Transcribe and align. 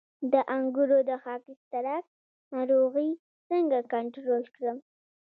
د 0.31 0.33
انګورو 0.55 0.99
د 1.09 1.11
خاکسترک 1.23 2.03
ناروغي 2.53 3.09
څنګه 3.49 3.77
کنټرول 3.93 4.43
کړم؟ 4.55 4.77